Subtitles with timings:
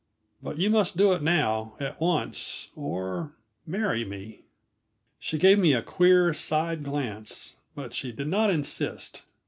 [0.41, 3.33] But you must do it now, at once, or
[3.67, 4.39] marry me."
[5.19, 9.25] She gave me a queer, side glance, but she did not insist.